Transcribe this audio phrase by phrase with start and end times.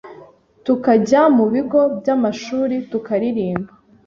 [0.65, 3.71] tukajya mu bigo by’amashuri tukaririmba